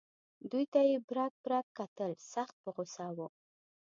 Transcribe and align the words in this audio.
دوی 0.51 0.65
ته 0.73 0.79
یې 0.89 0.97
برګ 1.09 1.33
برګ 1.45 1.65
کتل 1.77 2.11
سخت 2.33 2.55
په 2.63 2.69
غوسه 2.75 3.05
و. 3.15 3.19